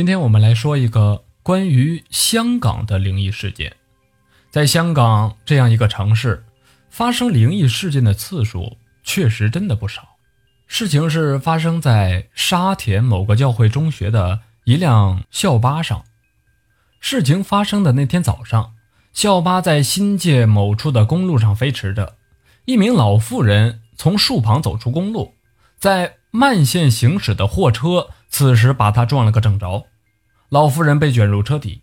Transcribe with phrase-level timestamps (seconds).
[0.00, 3.76] 今天我们来说一个关于香港的灵异事件。
[4.48, 6.42] 在香港这样一个城市，
[6.88, 10.16] 发生灵异事件的次数确实真的不少。
[10.66, 16.02] 事情是发生在沙田某个教会中学的一辆校巴上。
[16.98, 18.72] 事情发生的那天早上，
[19.12, 22.16] 校巴在新界某处的公路上飞驰着，
[22.64, 25.34] 一名老妇人从树旁走出公路，
[25.78, 29.84] 在慢线行驶的货车此时把她撞了个正着。
[30.50, 31.82] 老妇人被卷入车底，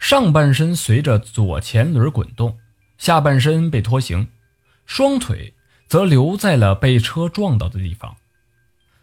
[0.00, 2.58] 上半身随着左前轮滚动，
[2.98, 4.26] 下半身被拖行，
[4.84, 5.54] 双腿
[5.86, 8.16] 则留在了被车撞到的地方。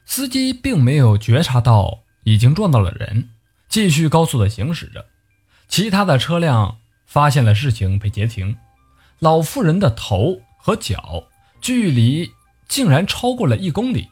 [0.06, 3.30] 司机并没有觉察到已经撞到了人，
[3.70, 5.06] 继续高速的行驶着。
[5.70, 8.58] 其他的车辆发现了事情，被截停。
[9.20, 11.24] 老妇人的头和脚
[11.62, 12.30] 距离
[12.68, 14.10] 竟然超过了一公里。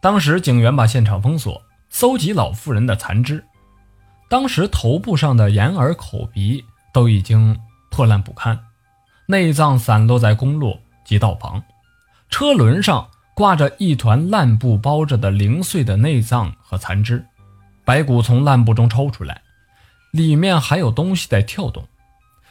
[0.00, 3.44] 当时警员把现场封锁，搜集老妇人的残肢。
[4.34, 7.56] 当时头部上的眼耳口鼻都已经
[7.88, 8.58] 破烂不堪，
[9.26, 11.62] 内脏散落在公路及道旁，
[12.30, 17.24] 车轮上挂着一团烂布包着的零碎的内脏和残肢，
[17.84, 19.40] 白骨从烂布中抽出来，
[20.10, 21.86] 里面还有东西在跳动。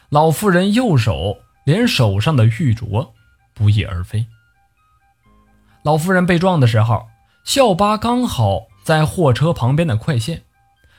[0.07, 3.09] 老妇人右手连手上的玉镯
[3.53, 4.25] 不翼而飞。
[5.81, 7.07] 老妇人被撞的时候，
[7.43, 10.43] 校巴刚好在货车旁边的快线。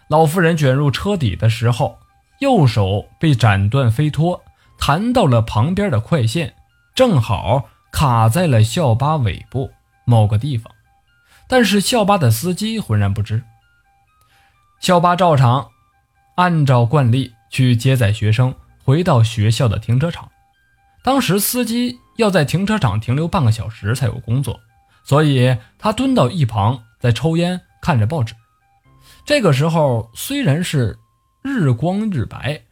[0.09, 1.99] 老妇人卷入车底的时候，
[2.41, 4.43] 右手被斩断飞脱，
[4.79, 6.55] 弹到了旁边的快线，
[6.95, 9.71] 正好卡在了校巴尾部
[10.05, 10.73] 某个地方。
[11.47, 13.43] 但是校巴的司机浑然不知。
[14.81, 15.69] 校巴照常
[16.35, 20.31] 按照惯例去接载学生回到学校的停车场。
[21.03, 24.61] 当时司机要在停车场停留半个小时才有工作，
[25.03, 28.35] 所以他蹲到一旁在抽烟，看着报纸。
[29.25, 30.99] 这个时候虽然是
[31.43, 32.63] 日光日白，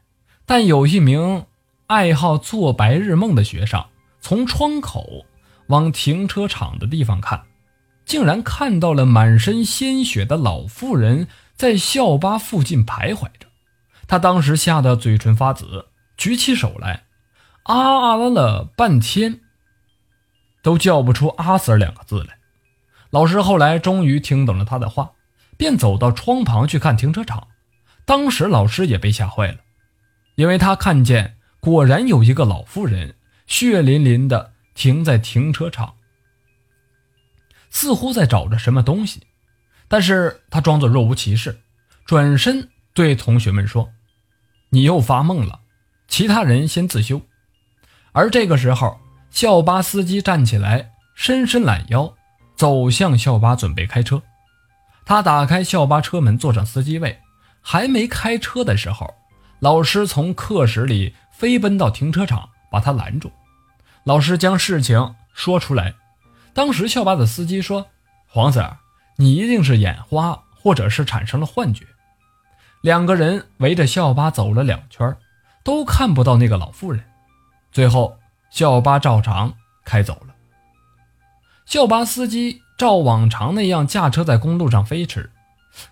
[0.45, 1.47] 但有一名
[1.87, 3.83] 爱好做白日梦的学生
[4.21, 5.25] 从窗口
[5.69, 7.43] 往停车场的地方看，
[8.05, 11.27] 竟然看到了满身鲜血的老妇人
[11.57, 13.47] 在校巴附近徘徊着。
[14.07, 15.87] 他当时吓得嘴唇发紫，
[16.19, 17.05] 举起手来，
[17.63, 19.41] 啊啊了半天，
[20.63, 22.37] 都叫不出“阿 Sir” 两个字来。
[23.09, 25.13] 老师后来终于听懂了他的话。
[25.57, 27.49] 便走到窗旁去看停车场，
[28.05, 29.59] 当时老师也被吓坏了，
[30.35, 33.15] 因为他看见果然有一个老妇人
[33.47, 35.95] 血淋淋的停在停车场，
[37.71, 39.23] 似乎在找着什么东西，
[39.89, 41.61] 但是他装作若无其事，
[42.05, 43.93] 转身对同学们说
[44.71, 45.61] ：“你又发梦了，
[46.09, 47.23] 其他人先自修。”
[48.13, 52.15] 而这个时候，校巴司机站起来，伸伸懒腰，
[52.57, 54.23] 走向校巴，准备开车。
[55.05, 57.21] 他打开校巴车门，坐上司机位，
[57.61, 59.15] 还没开车的时候，
[59.59, 63.31] 老师从课室里飞奔到停车场，把他拦住。
[64.05, 65.95] 老师将事情说出来。
[66.55, 67.89] 当时校巴的司机说
[68.29, 68.77] ：“黄 Sir，
[69.17, 71.85] 你一定是眼花，或者是产生了幻觉。”
[72.81, 75.17] 两个人围着校巴走了两圈，
[75.65, 77.05] 都看不到那个老妇人。
[77.71, 78.19] 最后，
[78.51, 80.35] 校巴照常开走了。
[81.67, 82.63] 校巴司机。
[82.83, 85.31] 照往常那样驾车在公路上飞驰，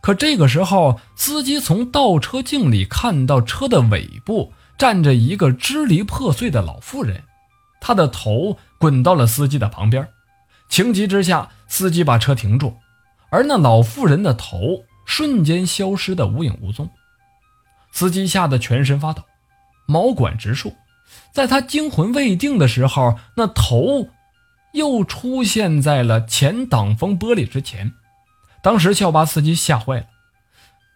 [0.01, 7.23] 可这个时候，司机从倒车镜里看到车的尾部站着一个支离破碎的老妇人，
[7.81, 10.09] 她的头滚到了司机的旁边。
[10.69, 12.75] 情急之下，司机把车停住，
[13.31, 16.91] 而那老妇人的头瞬间消失的无影无踪。
[17.93, 19.22] 司机吓得全身发抖，
[19.87, 20.75] 毛管直竖。
[21.31, 24.09] 在他惊魂未定的时候，那头。
[24.73, 27.93] 又出现在了前挡风玻璃之前，
[28.63, 30.07] 当时校巴司机吓坏了，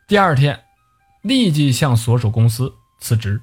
[0.06, 0.64] 第二天
[1.22, 3.40] 立即向所属公司辞职。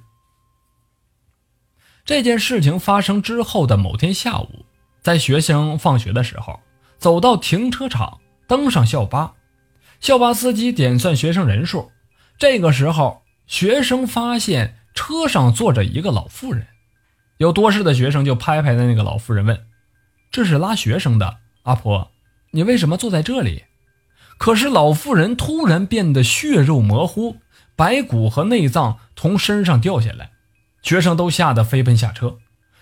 [2.05, 4.65] 这件事情发生之后的某天下午，
[5.01, 6.59] 在学生放学的时候，
[6.97, 9.33] 走到停车场，登上校巴，
[9.99, 11.91] 校巴司机点算学生人数，
[12.37, 16.67] 这个时候学生发现车上坐着一个老妇人，
[17.37, 19.65] 有多事的学生就拍拍的那个老妇人问。
[20.31, 22.09] 这是拉学生的，阿婆，
[22.51, 23.65] 你为什么坐在这里？
[24.37, 27.37] 可是老妇人突然变得血肉模糊，
[27.75, 30.31] 白骨和内脏从身上掉下来，
[30.81, 32.39] 学生都吓得飞奔下车，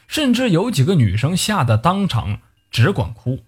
[0.07, 3.40] 甚至有几个女生吓得当场只管哭。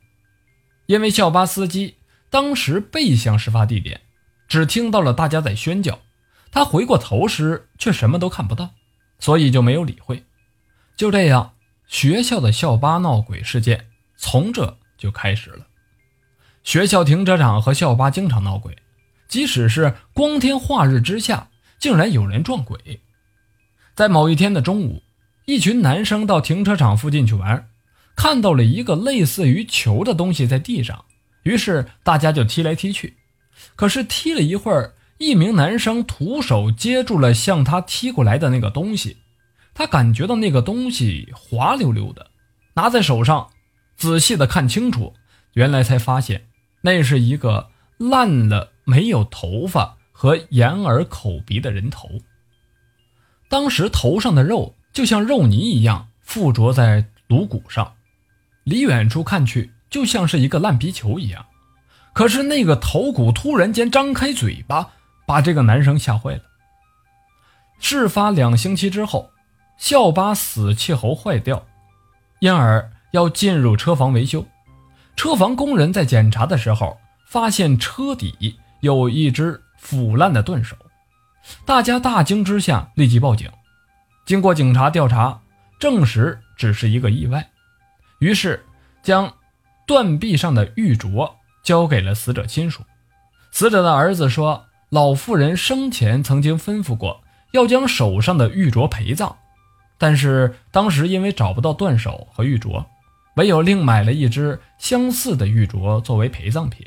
[0.87, 1.97] 因为校巴司机
[2.31, 4.01] 当时背向事发地点，
[4.47, 5.99] 只听到了大家在喧叫，
[6.51, 8.71] 他回过头时却什么都看不到，
[9.19, 10.25] 所以就没有理会。
[10.97, 11.53] 就这样，
[11.87, 13.90] 学校的校巴闹鬼事件。
[14.21, 15.65] 从这就开始了。
[16.63, 18.77] 学校停车场和校巴经常闹鬼，
[19.27, 23.01] 即使是光天化日之下，竟然有人撞鬼。
[23.95, 25.01] 在某一天的中午，
[25.45, 27.67] 一群男生到停车场附近去玩，
[28.15, 31.03] 看到了一个类似于球的东西在地上，
[31.41, 33.17] 于是大家就踢来踢去。
[33.75, 39.17] 可是踢了一会儿，一名男生徒手接住了向他踢过来的那个东西，
[39.73, 42.29] 他感觉到那个东西滑溜溜的，
[42.75, 43.49] 拿在手上，
[44.01, 45.13] 仔细的看清楚，
[45.53, 46.47] 原来才发现
[46.81, 47.69] 那是一个
[47.99, 52.09] 烂了、没有头发和眼耳口鼻的人头。
[53.47, 57.93] 当时头上的肉就像肉泥一样附着在颅骨上，
[58.63, 61.45] 离远处看去就像是一个烂皮球一样。
[62.11, 64.89] 可是那个头骨突然间张开嘴巴，
[65.27, 66.41] 把这个男生吓坏了。
[67.79, 69.29] 事发两星期之后，
[69.77, 71.67] 校巴死气喉坏掉，
[72.39, 74.45] 因而要进入车房维修。
[75.15, 76.97] 车房工人在检查的时候，
[77.27, 80.75] 发现车底有一只腐烂的断手，
[81.65, 83.49] 大家大惊之下立即报警。
[84.25, 85.39] 经过警察调查，
[85.79, 87.49] 证实只是一个意外，
[88.19, 88.65] 于是
[89.03, 89.33] 将
[89.85, 91.31] 断臂上的玉镯。
[91.63, 92.81] 交给了死者亲属。
[93.51, 97.21] 死者的儿子说：“老妇人生前曾经吩咐过，
[97.51, 99.35] 要将手上的玉镯陪葬，
[99.99, 102.83] 但是当时因为找不到断手和玉镯，
[103.35, 106.85] 唯有另买了一只相似的玉镯作为陪葬品。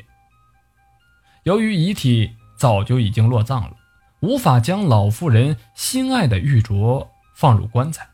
[1.43, 3.77] 由于遗体早就已经落葬了，
[4.19, 8.07] 无法将老妇人心爱的玉镯放入棺材，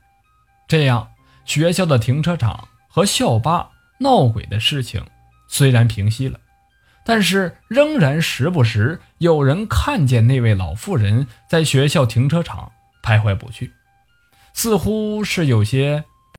[0.67, 1.11] 这样
[1.45, 3.69] 学校的停车场和校巴
[3.99, 5.05] 闹鬼的事情
[5.47, 6.39] 虽然平息了。”
[7.03, 13.73] 但是仍然时不时有人看见那位老妇人在学校停车场徘徊不去，
[14.53, 16.03] 似乎是有些